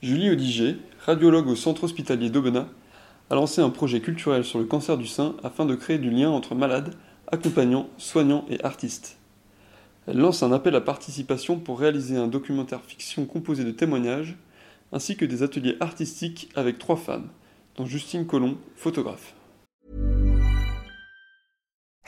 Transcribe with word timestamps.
Julie 0.00 0.30
Odiger, 0.30 0.76
radiologue 1.04 1.48
au 1.48 1.56
centre 1.56 1.82
hospitalier 1.82 2.30
d'Aubenas, 2.30 2.68
a 3.30 3.34
lancé 3.34 3.60
un 3.60 3.70
projet 3.70 4.00
culturel 4.00 4.44
sur 4.44 4.60
le 4.60 4.64
cancer 4.64 4.96
du 4.96 5.08
sein 5.08 5.34
afin 5.42 5.66
de 5.66 5.74
créer 5.74 5.98
du 5.98 6.08
lien 6.08 6.30
entre 6.30 6.54
malades, 6.54 6.94
accompagnants, 7.26 7.88
soignants 7.98 8.46
et 8.48 8.62
artistes. 8.64 9.18
Elle 10.06 10.18
lance 10.18 10.44
un 10.44 10.52
appel 10.52 10.76
à 10.76 10.80
participation 10.80 11.58
pour 11.58 11.80
réaliser 11.80 12.16
un 12.16 12.28
documentaire 12.28 12.84
fiction 12.86 13.26
composé 13.26 13.64
de 13.64 13.72
témoignages, 13.72 14.36
ainsi 14.92 15.16
que 15.16 15.24
des 15.24 15.42
ateliers 15.42 15.76
artistiques 15.80 16.48
avec 16.54 16.78
trois 16.78 16.96
femmes, 16.96 17.28
dont 17.74 17.84
Justine 17.84 18.24
Collomb, 18.24 18.56
photographe. 18.76 19.34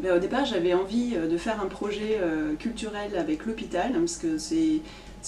Mais 0.00 0.12
au 0.12 0.18
départ, 0.18 0.44
j'avais 0.44 0.74
envie 0.74 1.14
euh, 1.16 1.26
de 1.26 1.36
faire 1.36 1.60
un 1.60 1.66
projet 1.66 2.18
euh, 2.20 2.54
culturel 2.54 3.16
avec 3.16 3.46
l'hôpital, 3.46 3.92
hein, 3.94 4.00
parce 4.00 4.16
que 4.16 4.38
c'est 4.38 4.80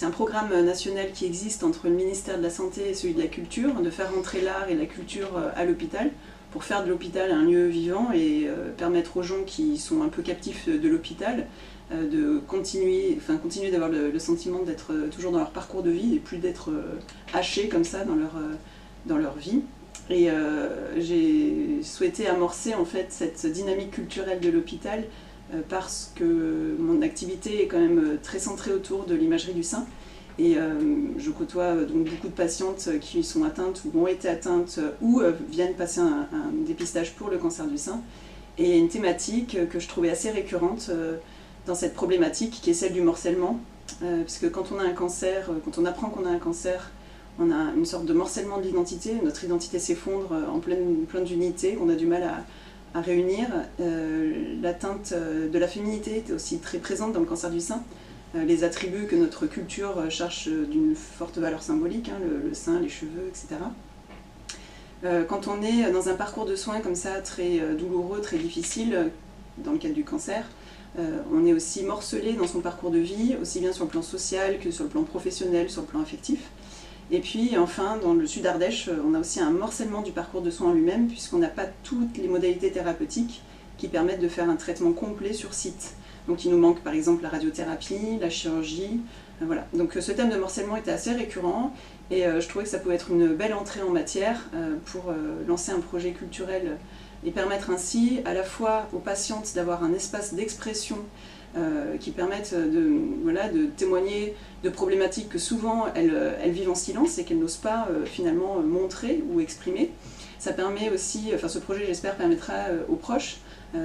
un 0.02 0.10
programme 0.10 0.48
national 0.64 1.10
qui 1.12 1.26
existe 1.26 1.64
entre 1.64 1.88
le 1.88 1.94
ministère 1.94 2.38
de 2.38 2.42
la 2.42 2.50
Santé 2.50 2.90
et 2.90 2.94
celui 2.94 3.14
de 3.14 3.20
la 3.20 3.26
Culture, 3.26 3.74
de 3.80 3.90
faire 3.90 4.10
entrer 4.16 4.40
l'art 4.40 4.68
et 4.68 4.74
la 4.74 4.86
culture 4.86 5.36
euh, 5.36 5.50
à 5.56 5.64
l'hôpital 5.64 6.10
pour 6.52 6.64
faire 6.64 6.84
de 6.84 6.88
l'hôpital 6.88 7.30
un 7.30 7.44
lieu 7.44 7.66
vivant 7.66 8.08
et 8.12 8.48
permettre 8.76 9.16
aux 9.16 9.22
gens 9.22 9.44
qui 9.46 9.78
sont 9.78 10.02
un 10.02 10.08
peu 10.08 10.20
captifs 10.20 10.68
de 10.68 10.88
l'hôpital 10.88 11.46
de 11.92 12.40
continuer, 12.48 13.16
enfin, 13.18 13.36
continuer 13.36 13.70
d'avoir 13.70 13.88
le, 13.88 14.18
sentiment 14.18 14.64
d'être 14.64 14.92
toujours 15.12 15.30
dans 15.30 15.38
leur 15.38 15.52
parcours 15.52 15.84
de 15.84 15.90
vie 15.90 16.16
et 16.16 16.18
plus 16.18 16.38
d'être 16.38 16.70
hachés 17.32 17.68
comme 17.68 17.84
ça 17.84 18.04
dans 18.04 18.16
leur, 18.16 18.32
dans 19.06 19.16
leur 19.16 19.36
vie. 19.36 19.62
Et 20.08 20.28
euh, 20.30 21.00
j'ai 21.00 21.82
souhaité 21.82 22.26
amorcer 22.26 22.74
en 22.74 22.84
fait 22.84 23.06
cette 23.10 23.46
dynamique 23.46 23.92
culturelle 23.92 24.40
de 24.40 24.50
l'hôpital 24.50 25.04
euh, 25.54 25.60
parce 25.68 26.12
que 26.16 26.76
mon 26.78 27.02
activité 27.02 27.62
est 27.62 27.66
quand 27.66 27.78
même 27.78 27.98
euh, 27.98 28.18
très 28.22 28.40
centrée 28.40 28.72
autour 28.72 29.04
de 29.04 29.14
l'imagerie 29.14 29.54
du 29.54 29.62
sein. 29.62 29.86
Et 30.38 30.56
je 31.18 31.30
côtoie 31.30 31.74
donc 31.74 32.08
beaucoup 32.08 32.28
de 32.28 32.32
patientes 32.32 32.88
qui 33.02 33.22
sont 33.22 33.44
atteintes 33.44 33.82
ou 33.84 34.00
ont 34.00 34.06
été 34.06 34.26
atteintes 34.26 34.80
ou 35.02 35.20
viennent 35.50 35.74
passer 35.74 36.00
un, 36.00 36.28
dépistage 36.66 37.12
pour 37.12 37.28
le 37.28 37.36
cancer 37.36 37.66
du 37.66 37.76
sein. 37.76 38.00
Et 38.56 38.78
une 38.78 38.88
thématique 38.88 39.58
que 39.68 39.78
je 39.78 39.86
trouvais 39.86 40.08
assez 40.08 40.30
récurrente 40.30 40.90
dans 41.66 41.74
cette 41.74 41.92
problématique 41.92 42.58
qui 42.62 42.70
est 42.70 42.74
celle 42.74 42.94
du 42.94 43.02
morcellement. 43.02 43.60
Parce 44.00 44.38
que 44.38 44.46
quand 44.46 44.72
on 44.72 44.78
a 44.78 44.84
un 44.84 44.94
cancer, 44.94 45.50
quand 45.66 45.76
on 45.76 45.84
apprend 45.84 46.08
qu'on 46.08 46.24
a 46.24 46.30
un 46.30 46.38
cancer, 46.38 46.90
on 47.40 47.50
a 47.50 47.72
une 47.74 47.86
sorte 47.86 48.04
de 48.04 48.12
morcellement 48.12 48.58
de 48.58 48.64
l'identité. 48.64 49.14
Notre 49.24 49.44
identité 49.44 49.78
s'effondre 49.78 50.32
euh, 50.32 50.46
en 50.48 50.60
pleine, 50.60 51.06
plein 51.08 51.22
d'unités 51.22 51.74
qu'on 51.74 51.88
a 51.88 51.94
du 51.94 52.06
mal 52.06 52.22
à, 52.22 53.00
réunir. 53.00 53.48
Euh, 53.80 54.56
L'atteinte 54.62 55.12
euh, 55.12 55.48
de 55.48 55.58
la 55.58 55.68
féminité 55.68 56.24
est 56.28 56.32
aussi 56.32 56.58
très 56.58 56.78
présente 56.78 57.12
dans 57.12 57.20
le 57.20 57.26
cancer 57.26 57.50
du 57.50 57.60
sein. 57.60 57.82
Les 58.34 58.62
attributs 58.62 59.06
que 59.06 59.16
notre 59.16 59.46
culture 59.46 60.08
cherche 60.08 60.46
d'une 60.46 60.94
forte 60.94 61.38
valeur 61.38 61.64
symbolique, 61.64 62.10
hein, 62.10 62.20
le, 62.44 62.54
sein, 62.54 62.78
les 62.78 62.88
cheveux, 62.88 63.26
etc. 63.26 63.56
Quand 65.28 65.48
on 65.48 65.60
est 65.62 65.90
dans 65.90 66.08
un 66.08 66.14
parcours 66.14 66.44
de 66.44 66.54
soins 66.54 66.78
comme 66.78 66.94
ça, 66.94 67.22
très 67.22 67.58
douloureux, 67.76 68.20
très 68.20 68.38
difficile, 68.38 69.10
dans 69.58 69.72
le 69.72 69.78
cadre 69.78 69.96
du 69.96 70.04
cancer, 70.04 70.44
on 71.32 71.44
est 71.44 71.52
aussi 71.52 71.82
morcelé 71.82 72.34
dans 72.34 72.46
son 72.46 72.60
parcours 72.60 72.92
de 72.92 73.00
vie, 73.00 73.34
aussi 73.42 73.58
bien 73.58 73.72
sur 73.72 73.82
le 73.82 73.90
plan 73.90 74.02
social 74.02 74.60
que 74.60 74.70
sur 74.70 74.84
le 74.84 74.90
plan 74.90 75.02
professionnel, 75.02 75.68
sur 75.68 75.82
le 75.82 75.88
plan 75.88 76.00
affectif. 76.00 76.52
Et 77.12 77.18
puis 77.18 77.56
enfin, 77.58 77.98
dans 78.00 78.14
le 78.14 78.26
sud 78.26 78.46
Ardèche, 78.46 78.88
euh, 78.88 79.02
on 79.04 79.14
a 79.14 79.18
aussi 79.20 79.40
un 79.40 79.50
morcellement 79.50 80.02
du 80.02 80.12
parcours 80.12 80.42
de 80.42 80.50
soins 80.50 80.70
en 80.70 80.72
lui-même, 80.72 81.08
puisqu'on 81.08 81.38
n'a 81.38 81.48
pas 81.48 81.66
toutes 81.82 82.16
les 82.16 82.28
modalités 82.28 82.70
thérapeutiques 82.70 83.42
qui 83.78 83.88
permettent 83.88 84.20
de 84.20 84.28
faire 84.28 84.48
un 84.48 84.54
traitement 84.56 84.92
complet 84.92 85.32
sur 85.32 85.52
site. 85.52 85.94
Donc 86.28 86.44
il 86.44 86.52
nous 86.52 86.58
manque 86.58 86.80
par 86.80 86.92
exemple 86.92 87.22
la 87.24 87.28
radiothérapie, 87.30 88.18
la 88.20 88.30
chirurgie. 88.30 89.00
euh, 89.42 89.46
Voilà. 89.46 89.66
Donc 89.74 89.96
euh, 89.96 90.00
ce 90.00 90.12
thème 90.12 90.30
de 90.30 90.36
morcellement 90.36 90.76
était 90.76 90.92
assez 90.92 91.12
récurrent 91.12 91.74
et 92.12 92.24
je 92.24 92.48
trouvais 92.48 92.64
que 92.64 92.70
ça 92.70 92.80
pouvait 92.80 92.96
être 92.96 93.10
une 93.12 93.28
belle 93.28 93.54
entrée 93.54 93.82
en 93.82 93.90
matière 93.90 94.50
pour 94.86 95.14
lancer 95.46 95.70
un 95.70 95.78
projet 95.78 96.10
culturel 96.10 96.76
et 97.24 97.30
permettre 97.30 97.70
ainsi 97.70 98.18
à 98.24 98.34
la 98.34 98.42
fois 98.42 98.88
aux 98.92 98.98
patientes 98.98 99.52
d'avoir 99.54 99.84
un 99.84 99.92
espace 99.92 100.34
d'expression 100.34 100.98
euh, 101.56 101.96
qui 101.96 102.12
permette 102.12 102.54
de, 102.54 102.92
voilà, 103.24 103.48
de 103.48 103.66
témoigner 103.66 104.36
de 104.62 104.68
problématiques 104.70 105.28
que 105.28 105.38
souvent 105.40 105.86
elles, 105.96 106.12
euh, 106.14 106.38
elles 106.40 106.52
vivent 106.52 106.70
en 106.70 106.76
silence 106.76 107.18
et 107.18 107.24
qu'elles 107.24 107.40
n'osent 107.40 107.56
pas 107.56 107.88
euh, 107.90 108.04
finalement 108.04 108.60
montrer 108.60 109.24
ou 109.28 109.40
exprimer. 109.40 109.90
Ça 110.38 110.52
permet 110.52 110.90
aussi, 110.90 111.32
enfin 111.34 111.48
ce 111.48 111.58
projet 111.58 111.86
j'espère 111.86 112.14
permettra 112.16 112.54
aux 112.88 112.94
proches 112.94 113.38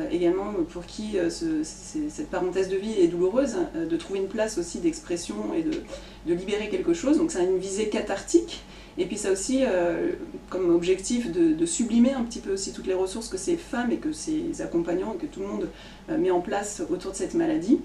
également 0.10 0.54
pour 0.70 0.86
qui 0.86 1.18
cette 1.30 2.30
parenthèse 2.30 2.70
de 2.70 2.78
vie 2.78 2.94
est 2.98 3.08
douloureuse, 3.08 3.58
de 3.76 3.98
trouver 3.98 4.20
une 4.20 4.30
place 4.30 4.58
aussi 4.58 4.80
d'expression 4.80 5.54
et 5.54 5.64
de, 5.64 5.84
de 6.28 6.34
libérer 6.34 6.70
quelque 6.70 6.94
chose. 6.94 7.18
Donc 7.18 7.32
ça 7.32 7.40
a 7.40 7.44
une 7.44 7.58
visée 7.58 7.90
cathartique. 7.90 8.64
Et 8.98 9.06
puis 9.06 9.18
ça 9.18 9.32
aussi 9.32 9.64
euh, 9.66 10.14
comme 10.50 10.74
objectif 10.74 11.32
de, 11.32 11.54
de 11.54 11.66
sublimer 11.66 12.14
un 12.14 12.24
petit 12.24 12.40
peu 12.40 12.54
aussi 12.54 12.72
toutes 12.72 12.88
les 12.88 12.94
ressources 12.94 13.28
que 13.28 13.38
ces 13.38 13.58
femmes 13.58 13.92
et 13.92 13.98
que 13.98 14.14
ces 14.14 14.62
accompagnants 14.62 15.14
et 15.16 15.18
que 15.18 15.26
tout 15.26 15.42
le 15.42 15.48
monde 15.48 15.70
euh, 16.10 16.18
met 16.18 16.32
en 16.32 16.40
place 16.40 16.82
autour 16.90 17.12
de 17.12 17.18
cette 17.18 17.34
maladie. 17.34 17.82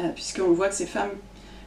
Euh, 0.00 0.08
Puisqu'on 0.14 0.52
voit 0.52 0.68
que 0.68 0.74
ces 0.74 0.86
femmes, 0.86 1.10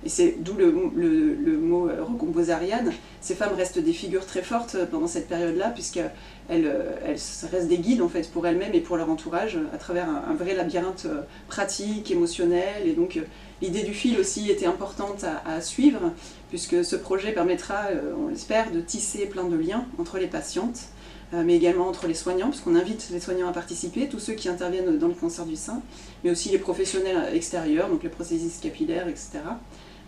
et 0.06 0.10
c'est 0.10 0.36
d'où 0.40 0.54
le, 0.54 0.72
mot 0.72 1.90
euh, 1.90 2.04
recomposer 2.04 2.54
Ariane, 2.54 2.94
ces 3.22 3.34
femmes 3.34 3.56
restent 3.56 3.80
des 3.80 3.92
figures 3.92 4.26
très 4.26 4.44
fortes 4.44 4.76
euh, 4.76 4.86
pendant 4.86 5.08
cette 5.08 5.28
période-là, 5.28 5.72
puisqu'elles 5.72 6.12
euh, 6.52 6.96
elles 7.04 7.18
restent 7.52 7.68
des 7.68 7.80
guides 7.80 8.04
en 8.04 8.08
fait 8.08 8.30
pour 8.32 8.46
elles-mêmes 8.46 8.76
et 8.76 8.82
pour 8.82 8.98
leur 8.98 9.10
entourage 9.10 9.56
euh, 9.56 9.66
à 9.74 9.78
travers 9.78 10.08
un, 10.08 10.36
vrai 10.36 10.54
labyrinthe 10.54 11.08
euh, 11.08 11.22
pratique, 11.48 12.12
émotionnel. 12.12 12.86
Et 12.86 12.94
donc 12.94 13.18
euh, 13.18 13.22
l'idée 13.62 13.84
du 13.84 13.94
fil 13.94 14.20
aussi 14.20 14.50
était 14.50 14.66
importante 14.66 15.26
à, 15.46 15.62
suivre, 15.62 16.12
puisque 16.50 16.84
ce 16.84 16.96
projet 16.96 17.32
permettra, 17.32 17.88
euh, 17.92 18.14
on 18.18 18.28
l'espère, 18.28 18.72
de 18.72 18.82
tisser 18.82 19.26
plein 19.26 19.46
de 19.46 19.56
liens 19.56 19.86
entre 19.98 20.18
les 20.18 20.28
patientes, 20.28 20.90
euh, 21.34 21.44
mais 21.46 21.56
également 21.56 21.88
entre 21.88 22.08
les 22.08 22.14
soignants, 22.14 22.50
puisqu'on 22.50 22.76
invite 22.76 23.10
les 23.12 23.20
soignants 23.20 23.48
à 23.48 23.54
participer, 23.54 24.08
tous 24.08 24.20
ceux 24.20 24.34
qui 24.34 24.50
interviennent 24.50 24.98
dans 24.98 25.08
le 25.08 25.14
cancer 25.14 25.46
du 25.46 25.56
sein, 25.56 25.82
mais 26.24 26.32
aussi 26.32 26.50
les 26.50 26.58
professionnels 26.58 27.34
extérieurs, 27.34 27.90
donc 27.90 28.04
les 28.04 28.10
prothésistes 28.10 28.62
capillaires, 28.62 29.08
etc. 29.08 29.40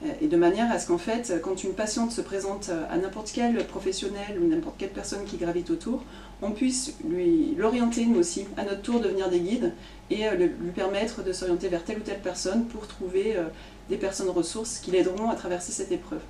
Euh, 0.06 0.10
Et 0.22 0.28
de 0.28 0.38
manière 0.38 0.72
à 0.72 0.80
ce 0.80 0.88
qu'en 0.88 0.98
fait, 0.98 1.34
quand 1.42 1.64
une 1.64 1.74
patiente 1.74 2.12
se 2.12 2.22
présente 2.22 2.70
à 2.90 2.98
n'importe 2.98 3.32
quel 3.34 3.66
professionnel 3.66 4.38
ou 4.42 4.48
n'importe 4.48 4.78
quelle 4.78 4.92
personne 4.92 5.26
qui 5.26 5.38
gravite 5.38 5.70
autour, 5.72 6.04
on 6.42 6.52
puisse 6.52 6.94
lui 7.08 7.56
l'orienter 7.58 8.06
nous 8.06 8.20
aussi, 8.20 8.46
à 8.58 8.64
notre 8.64 8.82
tour 8.82 9.00
devenir 9.00 9.30
des 9.30 9.40
guides 9.40 9.74
et 10.12 10.28
euh, 10.28 10.36
lui 10.36 10.72
permettre 10.76 11.24
de 11.24 11.34
s'orienter 11.34 11.68
vers 11.68 11.84
telle 11.84 11.98
ou 11.98 12.02
telle 12.02 12.20
personne 12.22 12.66
pour 12.66 12.88
trouver 12.88 13.36
euh, 13.36 13.46
des 13.90 13.98
personnes 13.98 14.30
ressources 14.30 14.80
qui 14.80 14.92
l'aideront 14.92 15.30
à 15.30 15.36
traverser 15.36 15.72
cette 15.72 15.92
épreuve. 15.92 16.22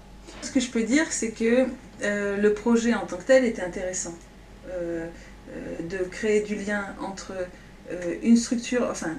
Ce 0.41 0.51
que 0.51 0.59
je 0.59 0.69
peux 0.69 0.83
dire, 0.83 1.05
c'est 1.11 1.31
que 1.31 1.65
euh, 2.03 2.37
le 2.37 2.53
projet 2.53 2.93
en 2.93 3.05
tant 3.05 3.17
que 3.17 3.23
tel 3.23 3.43
était 3.45 3.63
intéressant. 3.63 4.13
Euh, 4.69 5.07
euh, 5.49 5.87
de 5.87 6.03
créer 6.03 6.41
du 6.41 6.55
lien 6.55 6.83
entre 7.01 7.31
euh, 7.91 8.15
une 8.21 8.35
structure, 8.35 8.85
enfin 8.91 9.11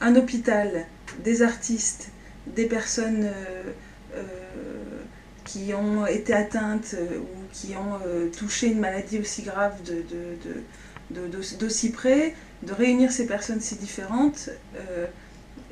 un 0.00 0.16
hôpital, 0.16 0.86
des 1.22 1.42
artistes, 1.42 2.10
des 2.48 2.66
personnes 2.66 3.24
euh, 3.24 3.32
euh, 3.32 3.72
qui 5.48 5.72
ont 5.72 6.06
été 6.06 6.34
atteintes 6.34 6.94
euh, 6.94 7.18
ou 7.20 7.38
qui 7.52 7.74
ont 7.74 7.98
euh, 8.06 8.28
touché 8.28 8.66
une 8.68 8.80
maladie 8.80 9.18
aussi 9.18 9.42
grave 9.42 9.76
de, 9.82 10.04
d'aussi- 11.10 11.90
près, 11.90 12.34
de 12.62 12.72
réunir 12.74 13.10
ces 13.10 13.26
personnes 13.26 13.60
si 13.60 13.76
différentes 13.76 14.50
euh, 14.76 15.06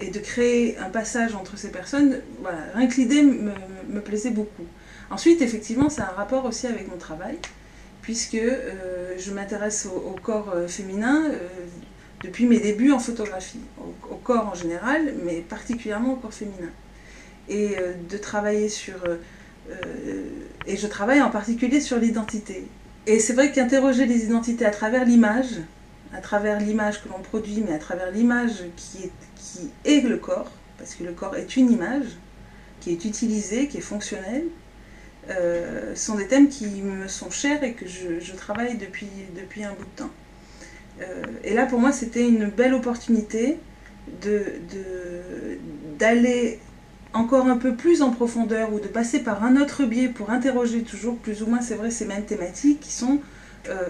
et 0.00 0.10
de 0.10 0.18
créer 0.18 0.78
un 0.78 0.88
passage 0.88 1.34
entre 1.34 1.58
ces 1.58 1.70
personnes, 1.70 2.20
voilà, 2.40 2.58
rien 2.74 2.86
que 2.86 2.94
l'idée 2.94 3.22
me, 3.22 4.00
plaisait 4.00 4.30
beaucoup. 4.30 4.66
Ensuite, 5.10 5.42
effectivement, 5.42 5.88
a 5.88 6.02
un 6.02 6.16
rapport 6.16 6.44
aussi 6.46 6.66
avec 6.66 6.88
mon 6.90 6.96
travail, 6.96 7.38
puisque 8.00 8.34
euh, 8.34 9.14
je 9.18 9.30
m'intéresse 9.30 9.86
au, 9.86 10.16
corps 10.22 10.52
euh, 10.54 10.68
féminin 10.68 11.26
euh, 11.26 11.38
depuis 12.22 12.46
mes 12.46 12.60
débuts 12.60 12.92
en 12.92 12.98
photographie, 12.98 13.60
au, 13.78 13.94
au 14.14 14.16
corps 14.16 14.48
en 14.48 14.54
général, 14.54 15.14
mais 15.22 15.42
particulièrement 15.42 16.14
au 16.14 16.16
corps 16.16 16.34
féminin. 16.34 16.70
Et 17.48 17.76
euh, 17.78 17.94
de 18.08 18.16
travailler 18.16 18.68
sur... 18.68 18.96
euh, 19.04 19.16
euh, 19.70 20.24
et 20.66 20.76
je 20.76 20.86
travaille 20.86 21.20
en 21.22 21.30
particulier 21.30 21.80
sur 21.80 21.98
l'identité. 21.98 22.66
Et 23.06 23.18
c'est 23.20 23.32
vrai 23.34 23.52
qu'interroger 23.52 24.06
les 24.06 24.24
identités 24.24 24.64
à 24.66 24.70
travers 24.70 25.04
l'image, 25.04 25.60
à 26.12 26.20
travers 26.20 26.60
l'image 26.60 27.02
que 27.02 27.08
l'on 27.08 27.20
produit, 27.20 27.62
mais 27.66 27.74
à 27.74 27.78
travers 27.78 28.10
l'image 28.10 28.64
qui 28.76 29.04
est, 29.04 29.12
qui 29.36 29.70
est 29.84 30.00
le 30.00 30.16
corps, 30.16 30.50
parce 30.78 30.94
que 30.94 31.04
le 31.04 31.12
corps 31.12 31.36
est 31.36 31.56
une 31.56 31.70
image, 31.70 32.06
qui 32.80 32.90
est 32.90 33.04
utilisé, 33.04 33.68
qui 33.68 33.78
est 33.78 33.82
fonctionnel, 33.82 34.44
euh, 35.30 35.94
sont 35.96 36.16
des 36.16 36.26
thèmes 36.28 36.48
qui 36.48 36.66
me 36.66 37.08
sont 37.08 37.30
chers 37.30 37.64
et 37.64 37.72
que 37.72 37.86
je, 37.86 38.32
travaille 38.36 38.76
depuis, 38.76 39.08
depuis 39.36 39.64
un 39.64 39.72
bout 39.72 39.84
de 39.84 39.96
temps. 39.96 40.10
Et 41.44 41.52
là, 41.52 41.66
pour 41.66 41.78
moi, 41.78 41.92
c'était 41.92 42.26
une 42.26 42.46
belle 42.46 42.72
opportunité 42.72 43.58
d'aller 45.98 46.58
encore 47.12 47.46
un 47.46 47.56
peu 47.56 47.74
plus 47.74 48.02
en 48.02 48.10
profondeur 48.10 48.72
ou 48.72 48.80
de 48.80 48.88
passer 48.88 49.20
par 49.20 49.42
un 49.44 49.56
autre 49.56 49.84
biais 49.84 50.08
pour 50.08 50.30
interroger 50.30 50.82
toujours 50.82 51.16
plus 51.16 51.42
ou 51.42 51.46
moins, 51.46 51.60
c'est 51.60 51.74
vrai, 51.74 51.90
ces 51.90 52.04
mêmes 52.04 52.24
thématiques 52.24 52.80
qui 52.80 52.92
sont 52.92 53.20
euh, 53.68 53.88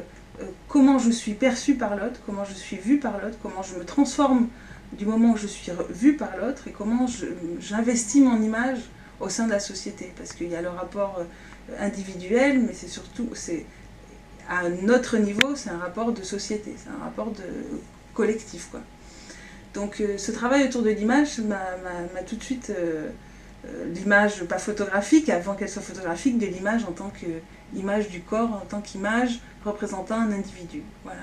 comment 0.69 0.99
je 0.99 1.11
suis 1.11 1.35
perçu 1.35 1.75
par 1.75 1.97
l'autre, 1.97 2.21
comment 2.27 2.45
je 2.45 2.55
suis 2.55 2.77
vu 2.77 2.99
par 2.99 3.21
l'autre, 3.21 3.37
comment 3.43 3.63
je 3.63 3.79
me 3.79 3.85
transforme 3.85 4.49
du 4.93 5.07
moment 5.07 5.33
où 5.33 5.37
je 5.37 5.47
suis 5.47 5.73
vu 5.91 6.17
par 6.17 6.37
l'autre 6.37 6.69
et 6.69 6.73
comment 6.73 7.07
j'investis 7.59 8.23
mon 8.23 8.41
image 8.41 8.79
au 9.21 9.29
sein 9.29 9.47
de 9.47 9.53
la 9.53 9.61
société. 9.61 10.13
Parce 10.17 10.33
qu'il 10.33 10.49
y 10.49 10.57
a 10.57 10.63
le 10.63 10.69
rapport 10.69 11.19
euh, 11.19 11.77
individuel, 11.81 12.61
mais 12.61 12.75
c'est 12.75 12.89
surtout, 12.89 13.29
c'est 13.35 13.65
à 14.49 14.69
notre 14.69 15.17
niveau, 15.17 15.57
c'est 15.57 15.71
un 15.71 15.79
rapport 15.79 16.13
de 16.13 16.23
société, 16.23 16.75
c'est 16.77 16.91
un 16.91 17.05
rapport 17.05 17.31
de 17.33 17.43
collectif. 18.15 18.69
Quoi. 18.71 18.81
Donc 19.76 20.00
euh, 20.00 20.17
ce 20.17 20.32
travail 20.32 20.64
autour 20.64 20.82
de 20.82 20.88
l'image 20.88 21.38
m'a 21.38 22.23
tout 22.26 22.37
de 22.37 22.43
suite, 22.43 22.73
euh, 22.76 23.11
l'image 23.94 24.43
pas 24.44 24.58
photographique, 24.58 25.28
avant 25.28 25.55
qu'elle 25.55 25.69
soit 25.69 25.82
photographique, 25.82 26.38
de 26.38 26.46
l'image 26.46 26.84
en 26.84 26.93
tant 26.93 27.12
qu'image 27.12 28.08
du 28.08 28.23
corps, 28.23 28.52
en 28.52 28.64
tant 28.67 28.81
qu'image 28.81 29.38
représentant 29.64 30.19
un 30.19 30.32
individu. 30.32 30.82
Voilà. 31.05 31.20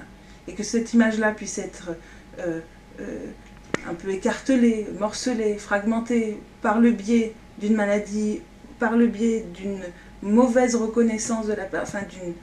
Et 0.47 0.53
que 0.53 0.61
cette 0.61 0.93
image-là 0.93 1.31
puisse 1.31 1.57
être 1.57 1.97
un 2.37 3.93
peu 3.93 4.09
écartelée, 4.09 4.87
morcelée, 4.99 5.57
fragmentée 5.57 6.37
par 6.61 6.79
le 6.79 6.91
biais 6.91 7.33
d'une 7.59 7.75
maladie 7.75 8.41
par 8.79 8.97
le 8.97 9.07
biais 9.07 9.45
d'une 9.55 9.81
mauvaise 10.21 10.75
reconnaissance 10.75 11.47
de 11.47 11.53
la 11.53 11.67
enfin 11.81 12.01
d'une 12.09 12.33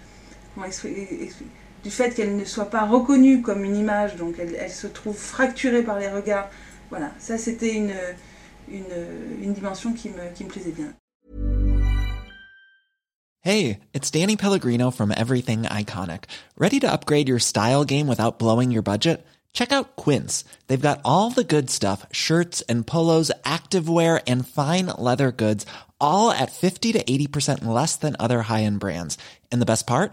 du 1.82 1.90
fait 1.90 2.14
qu'elle 2.14 2.36
ne 2.36 2.44
soit 2.44 2.70
pas 2.70 2.86
reconnue 2.86 3.42
comme 3.42 3.64
une 3.64 3.76
image, 3.76 4.16
donc 4.16 4.36
elle, 4.38 4.70
se 4.70 4.86
trouve 4.86 5.16
fracturée 5.16 5.82
par 5.82 5.98
les 5.98 6.08
regards. 6.08 6.48
Voilà, 6.90 7.10
ça 7.18 7.38
c'était 7.38 7.74
une, 7.74 7.94
une, 8.70 8.84
une 9.42 9.52
dimension 9.52 9.92
qui 9.92 10.08
me, 10.08 10.34
qui 10.34 10.44
me 10.44 10.48
plaisait 10.48 10.72
bien. 10.72 10.92
Hey, 13.42 13.80
it's 13.94 14.10
Danny 14.10 14.36
Pellegrino 14.36 14.90
from 14.90 15.14
Everything 15.16 15.62
Iconic. 15.62 16.24
Ready 16.58 16.78
to 16.80 16.92
upgrade 16.92 17.26
your 17.26 17.38
style 17.38 17.84
game 17.84 18.06
without 18.06 18.38
blowing 18.38 18.70
your 18.70 18.82
budget? 18.82 19.24
Check 19.54 19.72
out 19.72 19.96
Quince. 19.96 20.44
They've 20.66 20.78
got 20.78 21.00
all 21.06 21.30
the 21.30 21.42
good 21.42 21.70
stuff 21.70 22.04
shirts 22.12 22.60
and 22.68 22.86
polos, 22.86 23.32
activewear, 23.44 24.22
and 24.26 24.46
fine 24.46 24.86
leather 24.86 25.32
goods, 25.32 25.64
all 25.98 26.30
at 26.30 26.52
50 26.52 26.92
to 26.92 27.02
80% 27.02 27.64
less 27.64 27.96
than 27.96 28.14
other 28.20 28.42
high 28.42 28.64
end 28.64 28.78
brands. 28.78 29.16
And 29.50 29.62
the 29.62 29.66
best 29.66 29.86
part? 29.86 30.12